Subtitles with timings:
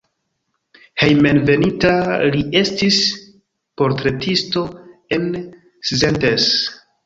[1.03, 1.91] Hejmenveninta
[2.37, 2.99] li estis
[3.85, 4.67] portretisto
[5.19, 5.33] en
[5.95, 6.53] Szentes.